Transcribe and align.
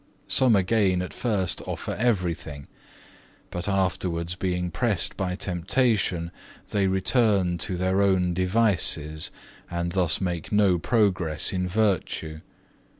Some 0.27 0.55
again 0.55 1.03
at 1.03 1.13
first 1.13 1.61
offer 1.67 1.91
everything; 1.93 2.65
but 3.51 3.69
afterwards 3.69 4.33
being 4.33 4.71
pressed 4.71 5.15
by 5.15 5.35
temptation 5.35 6.31
they 6.71 6.87
return 6.87 7.59
to 7.59 7.77
their 7.77 8.01
own 8.01 8.33
devices, 8.33 9.29
and 9.69 9.91
thus 9.91 10.19
make 10.19 10.51
no 10.51 10.79
progress 10.79 11.53
in 11.53 11.67
virtue. 11.67 12.39